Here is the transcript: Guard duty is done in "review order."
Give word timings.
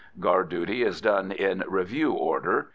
Guard 0.19 0.49
duty 0.49 0.81
is 0.81 0.99
done 0.99 1.31
in 1.31 1.63
"review 1.67 2.13
order." 2.13 2.69